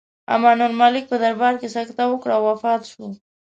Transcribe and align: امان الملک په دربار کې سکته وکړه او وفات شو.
امان 0.33 0.59
الملک 0.67 1.03
په 1.11 1.15
دربار 1.23 1.53
کې 1.61 1.67
سکته 1.75 2.03
وکړه 2.07 2.33
او 2.37 2.43
وفات 2.51 2.81
شو. 2.91 3.05